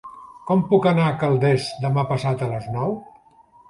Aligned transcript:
Com 0.51 0.63
puc 0.71 0.87
anar 0.93 1.05
a 1.09 1.13
Calders 1.25 1.69
demà 1.87 2.09
passat 2.15 2.45
a 2.49 2.53
les 2.57 2.75
nou? 2.79 3.01